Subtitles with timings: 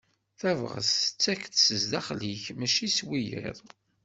[0.39, 3.57] Tabɣest tettek-d s daxel-ik mačči s wiyiḍ.